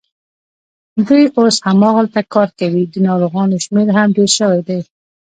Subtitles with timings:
[1.07, 4.79] دوی اوس هماغلته کار کوي، د ناروغانو شمېر هم ډېر شوی دی.